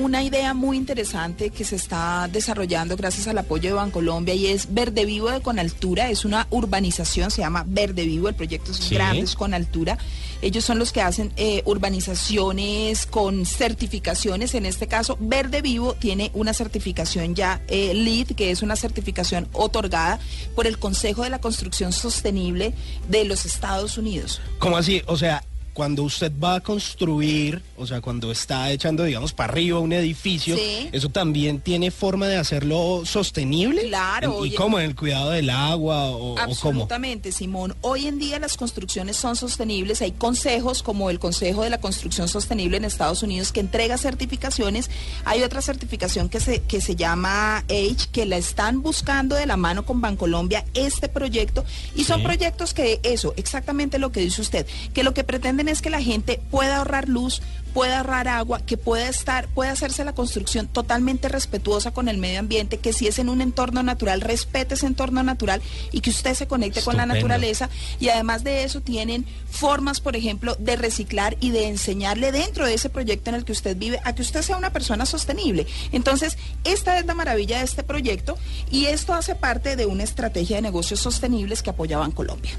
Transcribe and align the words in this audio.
una 0.00 0.22
idea 0.22 0.54
muy 0.54 0.76
interesante 0.76 1.50
que 1.50 1.64
se 1.64 1.76
está 1.76 2.28
desarrollando 2.32 2.96
gracias 2.96 3.28
al 3.28 3.38
apoyo 3.38 3.68
de 3.70 3.74
Bancolombia 3.74 4.34
y 4.34 4.46
es 4.46 4.72
Verde 4.72 5.04
Vivo 5.04 5.30
de 5.30 5.40
Conaltura. 5.40 6.10
Es 6.10 6.24
una 6.24 6.46
urbanización, 6.50 7.30
se 7.30 7.42
llama 7.42 7.64
Verde 7.66 8.04
Vivo, 8.04 8.28
el 8.28 8.34
proyecto 8.34 8.72
es 8.72 8.78
Sí. 8.78 8.94
Grandes 8.94 9.34
con 9.34 9.52
Altura. 9.52 9.98
Ellos 10.42 10.64
son 10.64 10.78
los 10.78 10.90
que 10.90 11.02
hacen 11.02 11.32
eh, 11.36 11.62
urbanizaciones 11.66 13.04
con 13.04 13.44
certificaciones. 13.44 14.54
En 14.54 14.64
este 14.64 14.86
caso, 14.86 15.18
Verde 15.20 15.60
Vivo 15.60 15.94
tiene 15.94 16.30
una 16.32 16.54
certificación 16.54 17.34
ya 17.34 17.60
eh, 17.68 17.92
LEED, 17.92 18.28
que 18.34 18.50
es 18.50 18.62
una 18.62 18.76
certificación 18.76 19.48
otorgada 19.52 20.18
por 20.56 20.66
el 20.66 20.78
Consejo 20.78 21.24
de 21.24 21.30
la 21.30 21.40
Construcción 21.40 21.92
Sostenible 21.92 22.72
de 23.08 23.24
los 23.24 23.44
Estados 23.44 23.98
Unidos. 23.98 24.40
¿Cómo 24.58 24.78
así? 24.78 25.02
O 25.06 25.16
sea, 25.18 25.44
cuando 25.72 26.02
usted 26.02 26.32
va 26.42 26.56
a 26.56 26.60
construir, 26.60 27.62
o 27.76 27.86
sea, 27.86 28.00
cuando 28.00 28.30
está 28.32 28.70
echando, 28.70 29.04
digamos, 29.04 29.32
para 29.32 29.52
arriba 29.52 29.78
un 29.78 29.92
edificio, 29.92 30.56
Sí. 30.56 30.88
¿eso 30.92 31.08
también 31.08 31.60
tiene 31.60 31.90
forma 31.90 32.26
de 32.26 32.36
hacerlo 32.36 33.02
sostenible? 33.04 33.86
Claro, 33.88 34.32
¿Y 34.38 34.48
oye. 34.48 34.54
cómo? 34.56 34.78
¿En 34.78 34.86
el 34.86 34.96
cuidado 34.96 35.30
del 35.30 35.48
agua 35.50 36.10
o, 36.10 36.32
o 36.32 36.34
cómo? 36.34 36.42
Absolutamente, 36.42 37.32
Simón. 37.32 37.74
Hoy 37.80 38.06
en 38.06 38.18
día 38.18 38.38
las 38.38 38.56
construcciones 38.56 39.16
son 39.16 39.36
sostenibles. 39.36 40.02
Hay 40.02 40.12
consejos 40.12 40.82
como 40.82 41.10
el 41.10 41.18
Consejo 41.18 41.62
de 41.62 41.70
la 41.70 41.78
Construcción 41.80 42.28
Sostenible 42.28 42.76
en 42.76 42.84
Estados 42.84 43.22
Unidos 43.22 43.52
que 43.52 43.60
entrega 43.60 43.96
certificaciones. 43.98 44.90
Hay 45.24 45.42
otra 45.42 45.62
certificación 45.62 46.28
que 46.28 46.40
se, 46.40 46.60
que 46.62 46.80
se 46.80 46.96
llama 46.96 47.58
H, 47.68 48.08
que 48.12 48.26
la 48.26 48.36
están 48.36 48.82
buscando 48.82 49.36
de 49.36 49.46
la 49.46 49.56
mano 49.56 49.84
con 49.86 50.00
Bancolombia 50.00 50.64
este 50.74 51.08
proyecto. 51.08 51.64
Y 51.94 52.04
son 52.04 52.18
Sí. 52.20 52.24
proyectos 52.26 52.74
que 52.74 53.00
eso, 53.02 53.32
exactamente 53.36 53.98
lo 53.98 54.12
que 54.12 54.20
dice 54.20 54.42
usted, 54.42 54.66
que 54.92 55.02
lo 55.04 55.14
que 55.14 55.24
pretenden 55.60 55.72
es 55.72 55.82
que 55.82 55.90
la 55.90 56.00
gente 56.00 56.40
pueda 56.50 56.78
ahorrar 56.78 57.08
luz, 57.08 57.42
pueda 57.74 57.98
ahorrar 57.98 58.28
agua, 58.28 58.60
que 58.60 58.76
pueda 58.78 59.08
estar, 59.08 59.46
pueda 59.48 59.72
hacerse 59.72 60.04
la 60.04 60.14
construcción 60.14 60.68
totalmente 60.68 61.28
respetuosa 61.28 61.92
con 61.92 62.08
el 62.08 62.16
medio 62.16 62.40
ambiente, 62.40 62.78
que 62.78 62.92
si 62.94 63.06
es 63.06 63.18
en 63.18 63.28
un 63.28 63.42
entorno 63.42 63.82
natural, 63.82 64.22
respete 64.22 64.74
ese 64.74 64.86
entorno 64.86 65.22
natural 65.22 65.60
y 65.92 66.00
que 66.00 66.10
usted 66.10 66.34
se 66.34 66.46
conecte 66.46 66.82
con 66.82 66.96
la 66.96 67.04
naturaleza. 67.04 67.68
Y 67.98 68.08
además 68.08 68.42
de 68.42 68.64
eso 68.64 68.80
tienen 68.80 69.26
formas, 69.50 70.00
por 70.00 70.16
ejemplo, 70.16 70.56
de 70.58 70.76
reciclar 70.76 71.36
y 71.40 71.50
de 71.50 71.68
enseñarle 71.68 72.32
dentro 72.32 72.64
de 72.64 72.74
ese 72.74 72.88
proyecto 72.88 73.30
en 73.30 73.36
el 73.36 73.44
que 73.44 73.52
usted 73.52 73.76
vive 73.76 74.00
a 74.04 74.14
que 74.14 74.22
usted 74.22 74.42
sea 74.42 74.56
una 74.56 74.72
persona 74.72 75.04
sostenible. 75.04 75.66
Entonces, 75.92 76.38
esta 76.64 76.98
es 76.98 77.04
la 77.04 77.14
maravilla 77.14 77.58
de 77.58 77.64
este 77.64 77.82
proyecto 77.82 78.38
y 78.70 78.86
esto 78.86 79.12
hace 79.12 79.34
parte 79.34 79.76
de 79.76 79.84
una 79.84 80.04
estrategia 80.04 80.56
de 80.56 80.62
negocios 80.62 81.00
sostenibles 81.00 81.62
que 81.62 81.70
apoyaban 81.70 82.12
Colombia. 82.12 82.52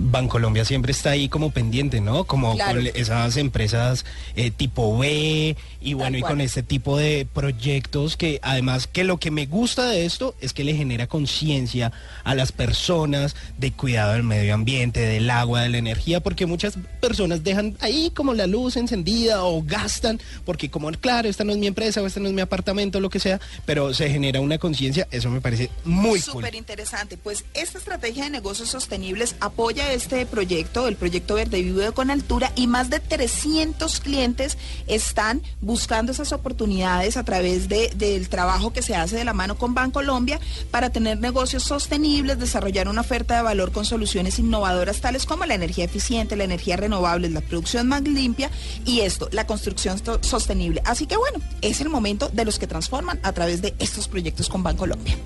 Bancolombia 0.00 0.64
siempre 0.64 0.92
está 0.92 1.10
ahí 1.10 1.28
como 1.28 1.50
pendiente, 1.50 2.00
¿no? 2.00 2.24
Como 2.24 2.54
Claro. 2.54 2.80
con 2.80 2.86
esas 2.94 3.36
empresas 3.36 4.04
eh, 4.36 4.50
tipo 4.50 4.96
B 4.96 5.56
y 5.80 5.94
bueno, 5.94 6.16
y 6.16 6.20
cual. 6.20 6.32
con 6.34 6.40
este 6.40 6.62
tipo 6.62 6.96
de 6.96 7.26
proyectos 7.32 8.16
que 8.16 8.38
además 8.42 8.86
que 8.86 9.04
lo 9.04 9.18
que 9.18 9.30
me 9.30 9.46
gusta 9.46 9.86
de 9.88 10.06
esto 10.06 10.34
es 10.40 10.52
que 10.52 10.64
le 10.64 10.74
genera 10.74 11.06
conciencia 11.06 11.92
a 12.24 12.34
las 12.34 12.52
personas 12.52 13.34
de 13.58 13.72
cuidado 13.72 14.12
del 14.12 14.22
medio 14.22 14.54
ambiente, 14.54 15.00
del 15.00 15.28
agua, 15.30 15.62
de 15.62 15.68
la 15.68 15.78
energía, 15.78 16.20
porque 16.20 16.46
muchas 16.46 16.78
personas 17.00 17.42
dejan 17.44 17.76
ahí 17.80 18.12
como 18.14 18.34
la 18.34 18.46
luz 18.46 18.76
encendida 18.76 19.44
o 19.44 19.62
gastan, 19.62 20.20
porque 20.44 20.70
como 20.70 20.90
claro, 20.92 21.28
esta 21.28 21.44
no 21.44 21.52
es 21.52 21.58
mi 21.58 21.66
empresa 21.66 22.00
o 22.02 22.06
este 22.06 22.20
no 22.20 22.28
es 22.28 22.34
mi 22.34 22.40
apartamento, 22.40 23.00
lo 23.00 23.10
que 23.10 23.20
sea, 23.20 23.40
pero 23.66 23.92
se 23.94 24.08
genera 24.10 24.40
una 24.40 24.58
conciencia, 24.58 25.06
eso 25.10 25.28
me 25.30 25.40
parece 25.40 25.70
muy 25.84 26.20
cool. 26.22 26.42
Súper 26.42 26.54
interesante. 26.54 27.16
Pues 27.16 27.44
esta 27.54 27.78
estrategia 27.78 28.24
de 28.24 28.30
negocios 28.30 28.68
sostenibles 28.68 29.36
apoya 29.40 29.87
este 29.94 30.26
proyecto, 30.26 30.88
el 30.88 30.96
proyecto 30.96 31.34
Verde 31.34 31.62
Vivo 31.62 31.92
Con 31.92 32.10
Altura, 32.10 32.52
y 32.56 32.66
más 32.66 32.90
de 32.90 33.00
300 33.00 34.00
clientes 34.00 34.56
están 34.86 35.42
buscando 35.60 36.12
esas 36.12 36.32
oportunidades 36.32 37.16
a 37.16 37.24
través 37.24 37.68
de- 37.68 37.90
del 37.96 38.28
trabajo 38.28 38.72
que 38.72 38.82
se 38.82 38.94
hace 38.94 39.16
de 39.16 39.24
la 39.24 39.32
mano 39.32 39.56
con 39.56 39.74
Bancolombia 39.74 40.40
para 40.70 40.90
tener 40.90 41.18
negocios 41.18 41.62
sostenibles, 41.62 42.38
desarrollar 42.38 42.88
una 42.88 43.00
oferta 43.02 43.36
de 43.36 43.42
valor 43.42 43.72
con 43.72 43.84
soluciones 43.84 44.38
innovadoras 44.38 45.00
tales 45.00 45.26
como 45.26 45.46
la 45.46 45.54
energía 45.54 45.84
eficiente, 45.84 46.36
la 46.36 46.44
energía 46.44 46.76
renovable, 46.76 47.28
la 47.30 47.40
producción 47.40 47.88
más 47.88 48.02
limpia 48.02 48.50
y 48.84 49.00
esto, 49.00 49.28
la 49.32 49.46
construcción 49.46 50.02
so- 50.04 50.18
sostenible. 50.22 50.82
Así 50.84 51.06
que 51.06 51.16
bueno, 51.16 51.38
es 51.62 51.80
el 51.80 51.88
momento 51.88 52.28
de 52.32 52.44
los 52.44 52.58
que 52.58 52.66
transforman 52.66 53.20
a 53.22 53.32
través 53.32 53.62
de 53.62 53.74
estos 53.78 54.08
proyectos 54.08 54.48
con 54.48 54.62
Bancolombia. 54.62 55.16